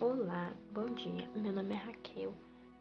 Olá, 0.00 0.52
bom 0.72 0.86
dia. 0.86 1.30
Meu 1.36 1.52
nome 1.52 1.72
é 1.72 1.78
Raquel, 1.78 2.34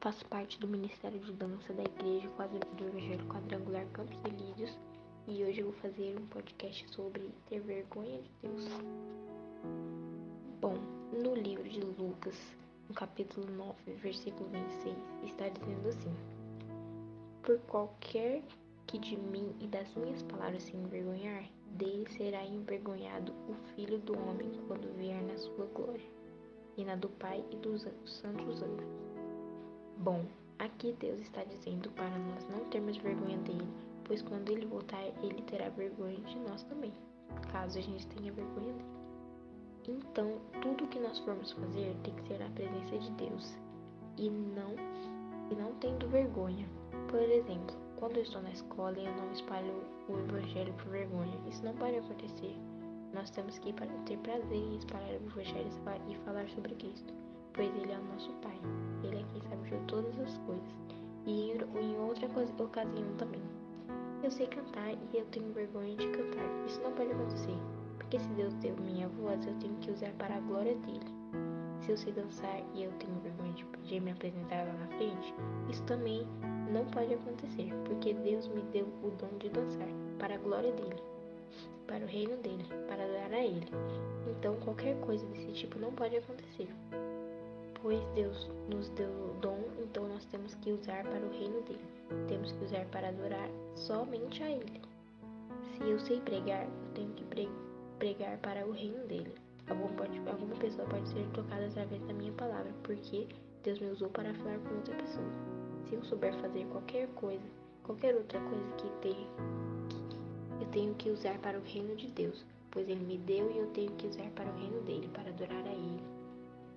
faço 0.00 0.24
parte 0.26 0.60
do 0.60 0.68
Ministério 0.68 1.18
de 1.18 1.32
Dança 1.32 1.72
da 1.72 1.82
Igreja 1.82 2.28
do 2.76 2.86
Evangelho 2.86 3.26
Quadrangular 3.26 3.84
Campos 3.88 4.16
Elídeos 4.24 4.78
e 5.26 5.42
hoje 5.42 5.58
eu 5.58 5.72
vou 5.72 5.80
fazer 5.80 6.16
um 6.16 6.26
podcast 6.26 6.88
sobre 6.94 7.28
ter 7.48 7.58
vergonha 7.62 8.22
de 8.22 8.30
Deus. 8.42 8.64
Bom, 10.60 10.74
no 11.12 11.34
livro 11.34 11.68
de 11.68 11.80
Lucas, 11.80 12.38
no 12.88 12.94
capítulo 12.94 13.44
9, 13.56 13.94
versículo 13.94 14.48
26, 14.48 14.96
está 15.24 15.48
dizendo 15.48 15.88
assim: 15.88 16.14
Por 17.42 17.58
qualquer 17.62 18.40
que 18.86 18.98
de 18.98 19.16
mim 19.16 19.52
e 19.58 19.66
das 19.66 19.92
minhas 19.96 20.22
palavras 20.22 20.62
se 20.62 20.76
envergonhar, 20.76 21.44
dele 21.72 22.08
será 22.10 22.44
envergonhado 22.44 23.32
o 23.48 23.54
Filho 23.74 23.98
do 23.98 24.16
Homem 24.16 24.52
quando 24.68 24.96
vier 24.96 25.22
na 25.22 25.36
sua 25.36 25.66
e 26.80 26.84
na 26.84 26.96
do 26.96 27.08
Pai 27.10 27.44
e 27.50 27.56
dos 27.56 27.82
santos 28.06 28.62
anjos. 28.62 28.86
Bom, 29.98 30.24
aqui 30.58 30.96
Deus 30.98 31.20
está 31.20 31.44
dizendo 31.44 31.90
para 31.90 32.08
nós 32.08 32.48
não 32.48 32.64
termos 32.70 32.96
vergonha 32.96 33.36
dele, 33.38 33.68
pois 34.04 34.22
quando 34.22 34.50
ele 34.50 34.64
voltar, 34.64 35.02
ele 35.22 35.42
terá 35.42 35.68
vergonha 35.68 36.18
de 36.20 36.38
nós 36.40 36.62
também, 36.64 36.92
caso 37.52 37.78
a 37.78 37.82
gente 37.82 38.06
tenha 38.06 38.32
vergonha 38.32 38.72
dele. 38.72 39.00
Então, 39.88 40.38
tudo 40.62 40.88
que 40.88 41.00
nós 41.00 41.18
formos 41.20 41.52
fazer 41.52 41.94
tem 42.02 42.14
que 42.14 42.28
ser 42.28 42.38
na 42.38 42.48
presença 42.50 42.98
de 42.98 43.10
Deus 43.12 43.54
e 44.16 44.30
não 44.30 44.74
e 45.50 45.54
não 45.54 45.74
tendo 45.80 46.08
vergonha. 46.08 46.66
Por 47.08 47.20
exemplo, 47.20 47.76
quando 47.98 48.16
eu 48.16 48.22
estou 48.22 48.40
na 48.40 48.50
escola 48.52 48.96
eu 48.96 49.14
não 49.16 49.32
espalho 49.32 49.82
o 50.08 50.18
evangelho 50.18 50.72
por 50.74 50.86
vergonha, 50.86 51.36
isso 51.48 51.64
não 51.64 51.74
pode 51.74 51.96
acontecer. 51.96 52.54
Nós 53.12 53.30
temos 53.30 53.58
que 53.58 53.72
ter 53.72 54.18
prazer 54.18 54.56
em 54.56 54.76
espalhar 54.76 55.10
o 55.10 55.26
evangelho 55.26 55.68
e 56.08 56.14
falar 56.24 56.48
sobre 56.48 56.74
Cristo, 56.76 57.12
pois 57.52 57.68
Ele 57.74 57.92
é 57.92 57.98
o 57.98 58.04
nosso 58.04 58.32
Pai. 58.34 58.58
Ele 59.02 59.16
é 59.16 59.24
quem 59.32 59.42
sabe 59.42 59.68
de 59.68 59.84
todas 59.86 60.18
as 60.20 60.38
coisas. 60.38 60.74
E 61.26 61.52
em 61.52 61.98
outra 61.98 62.26
ocasião 62.62 63.16
também. 63.18 63.42
Eu 64.22 64.30
sei 64.30 64.46
cantar 64.46 64.92
e 64.92 65.16
eu 65.16 65.24
tenho 65.26 65.52
vergonha 65.52 65.96
de 65.96 66.08
cantar. 66.08 66.66
Isso 66.66 66.80
não 66.82 66.92
pode 66.92 67.10
acontecer, 67.10 67.56
porque 67.96 68.18
se 68.18 68.28
Deus 68.30 68.54
deu 68.54 68.76
minha 68.76 69.08
voz, 69.08 69.44
eu 69.46 69.54
tenho 69.54 69.74
que 69.76 69.90
usar 69.90 70.12
para 70.12 70.36
a 70.36 70.40
glória 70.40 70.76
dele. 70.76 71.20
Se 71.80 71.92
eu 71.92 71.96
sei 71.96 72.12
dançar 72.12 72.62
e 72.74 72.84
eu 72.84 72.92
tenho 72.92 73.18
vergonha 73.20 73.52
de, 73.54 73.64
de 73.88 74.00
me 74.00 74.12
apresentar 74.12 74.66
lá 74.66 74.72
na 74.74 74.86
frente, 74.88 75.34
isso 75.70 75.82
também 75.84 76.26
não 76.70 76.84
pode 76.86 77.14
acontecer, 77.14 77.72
porque 77.86 78.14
Deus 78.14 78.46
me 78.48 78.62
deu 78.72 78.86
o 79.02 79.10
dom 79.10 79.38
de 79.38 79.48
dançar 79.48 79.88
para 80.18 80.34
a 80.34 80.38
glória 80.38 80.72
dele, 80.72 81.02
para 81.86 82.04
o 82.04 82.08
reino 82.08 82.36
dele, 82.38 82.64
para 82.86 83.06
dar 83.06 83.32
a 83.34 83.44
ele. 83.44 83.66
Então 84.38 84.56
qualquer 84.56 84.96
coisa 85.00 85.26
desse 85.26 85.52
tipo 85.52 85.78
não 85.78 85.92
pode 85.92 86.16
acontecer. 86.16 86.68
Pois 87.82 88.00
Deus 88.14 88.50
nos 88.68 88.88
deu 88.90 89.08
o 89.08 89.36
dom, 89.40 89.58
então 89.82 90.06
nós 90.06 90.24
temos 90.26 90.54
que 90.56 90.70
usar 90.70 91.02
para 91.02 91.24
o 91.24 91.30
reino 91.30 91.62
dele. 91.62 91.84
Temos 92.28 92.52
que 92.52 92.64
usar 92.64 92.84
para 92.86 93.08
adorar 93.08 93.48
somente 93.74 94.42
a 94.42 94.50
ele. 94.50 94.80
Se 95.76 95.88
eu 95.88 95.98
sei 95.98 96.20
pregar, 96.20 96.64
eu 96.64 96.92
tenho 96.94 97.10
que 97.14 97.24
pregar 97.98 98.36
para 98.38 98.66
o 98.66 98.72
reino 98.72 99.06
dele. 99.06 99.32
Alguma, 99.68 99.88
pode, 99.90 100.18
alguma 100.28 100.56
pessoa 100.56 100.86
pode 100.88 101.08
ser 101.08 101.26
tocada 101.32 101.66
através 101.66 102.02
da 102.02 102.12
minha 102.12 102.32
palavra, 102.32 102.72
porque 102.82 103.26
Deus 103.62 103.78
me 103.78 103.88
usou 103.88 104.10
para 104.10 104.34
falar 104.34 104.58
com 104.58 104.74
outra 104.74 104.94
pessoa. 104.96 105.26
Se 105.88 105.94
eu 105.94 106.04
souber 106.04 106.34
fazer 106.40 106.66
qualquer 106.66 107.08
coisa, 107.14 107.44
qualquer 107.82 108.14
outra 108.14 108.40
coisa 108.40 108.72
que 108.76 108.90
tenha, 109.00 109.28
eu 110.60 110.66
tenho 110.66 110.94
que 110.94 111.08
usar 111.08 111.38
para 111.38 111.58
o 111.58 111.62
reino 111.62 111.96
de 111.96 112.06
Deus, 112.08 112.44
pois 112.70 112.86
Ele 112.86 113.04
me 113.04 113.16
deu 113.16 113.50
e 113.50 113.58
eu 113.58 113.66
tenho 113.68 113.90
que 113.92 114.06
usar 114.06 114.28
para 114.30 114.50
o 114.50 114.56
reino 114.58 114.80
dele, 114.82 115.08
para 115.08 115.30
adorar 115.30 115.66
a 115.66 115.72
Ele. 115.72 116.02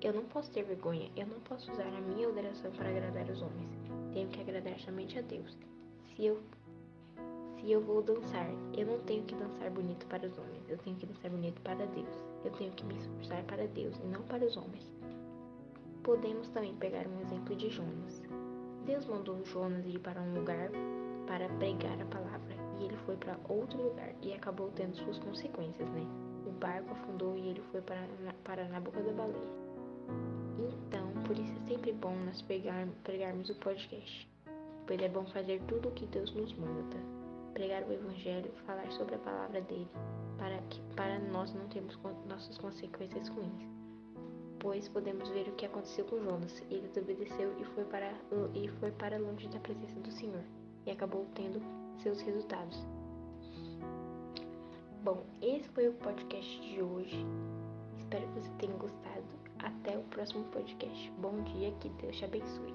Eu 0.00 0.12
não 0.12 0.24
posso 0.24 0.50
ter 0.50 0.64
vergonha, 0.64 1.10
eu 1.16 1.26
não 1.26 1.38
posso 1.40 1.70
usar 1.70 1.86
a 1.86 2.00
minha 2.00 2.28
adoração 2.28 2.70
para 2.72 2.88
agradar 2.88 3.28
os 3.30 3.40
homens. 3.40 3.70
Tenho 4.12 4.28
que 4.28 4.40
agradar 4.40 4.78
somente 4.80 5.18
a 5.18 5.22
Deus. 5.22 5.56
Se 6.14 6.26
eu 6.26 6.40
se 7.60 7.72
eu 7.72 7.80
vou 7.80 8.00
dançar, 8.00 8.48
eu 8.76 8.86
não 8.86 9.00
tenho 9.00 9.24
que 9.24 9.34
dançar 9.34 9.68
bonito 9.70 10.06
para 10.06 10.26
os 10.26 10.38
homens, 10.38 10.68
eu 10.68 10.78
tenho 10.78 10.96
que 10.96 11.06
dançar 11.06 11.28
bonito 11.28 11.60
para 11.62 11.86
Deus. 11.86 12.24
Eu 12.44 12.52
tenho 12.52 12.72
que 12.72 12.84
me 12.84 12.94
esforçar 12.94 13.42
para 13.44 13.66
Deus 13.66 13.96
e 13.98 14.06
não 14.06 14.22
para 14.22 14.44
os 14.44 14.56
homens. 14.56 14.88
Podemos 16.04 16.48
também 16.50 16.74
pegar 16.76 17.06
um 17.08 17.20
exemplo 17.20 17.56
de 17.56 17.68
Jonas. 17.68 18.22
Deus 18.86 19.06
mandou 19.06 19.44
Jonas 19.44 19.84
ir 19.86 19.98
para 19.98 20.20
um 20.20 20.34
lugar 20.34 20.70
para 21.26 21.48
pregar 21.58 22.00
a 22.00 22.06
palavra 22.06 22.57
e 22.80 22.84
ele 22.84 22.96
foi 23.06 23.16
para 23.16 23.38
outro 23.48 23.82
lugar 23.82 24.12
e 24.22 24.32
acabou 24.32 24.70
tendo 24.70 24.96
suas 24.96 25.18
consequências, 25.18 25.88
né? 25.90 26.06
O 26.46 26.50
barco 26.50 26.92
afundou 26.92 27.36
e 27.36 27.48
ele 27.48 27.62
foi 27.70 27.80
para, 27.82 28.06
para 28.44 28.68
na 28.68 28.80
boca 28.80 29.02
da 29.02 29.12
baleia. 29.12 29.68
Então, 30.58 31.12
por 31.24 31.38
isso 31.38 31.52
é 31.64 31.68
sempre 31.68 31.92
bom 31.92 32.14
nós 32.24 32.42
pegar, 32.42 32.86
pregarmos 33.04 33.48
o 33.50 33.54
podcast, 33.56 34.28
pois 34.86 35.00
é 35.00 35.08
bom 35.08 35.24
fazer 35.26 35.60
tudo 35.68 35.88
o 35.88 35.92
que 35.92 36.06
Deus 36.06 36.32
nos 36.34 36.52
manda 36.54 37.18
pregar 37.58 37.82
o 37.82 37.92
Evangelho, 37.92 38.52
falar 38.64 38.88
sobre 38.92 39.16
a 39.16 39.18
palavra 39.18 39.60
dele, 39.62 39.88
para, 40.38 40.58
que, 40.70 40.80
para 40.94 41.18
nós 41.18 41.52
não 41.52 41.66
termos 41.66 41.98
nossas 42.28 42.56
consequências 42.56 43.28
ruins. 43.28 43.66
Pois 44.60 44.88
podemos 44.88 45.28
ver 45.30 45.48
o 45.48 45.52
que 45.56 45.66
aconteceu 45.66 46.04
com 46.04 46.22
Jonas. 46.22 46.62
Ele 46.70 46.86
desobedeceu 46.86 47.52
e 47.58 47.64
foi 47.64 47.84
para, 47.84 48.12
e 48.54 48.68
foi 48.78 48.92
para 48.92 49.18
longe 49.18 49.48
da 49.48 49.58
presença 49.58 49.98
do 49.98 50.10
Senhor, 50.12 50.44
e 50.86 50.90
acabou 50.92 51.26
tendo 51.34 51.60
seus 52.02 52.20
resultados. 52.20 52.86
Bom, 55.02 55.24
esse 55.40 55.68
foi 55.70 55.88
o 55.88 55.92
podcast 55.94 56.60
de 56.60 56.82
hoje. 56.82 57.24
Espero 57.98 58.26
que 58.28 58.40
você 58.40 58.50
tenha 58.58 58.76
gostado. 58.76 59.24
Até 59.60 59.96
o 59.96 60.02
próximo 60.04 60.44
podcast. 60.44 61.10
Bom 61.18 61.42
dia, 61.42 61.72
que 61.80 61.88
Deus 61.90 62.16
te 62.16 62.24
abençoe. 62.24 62.72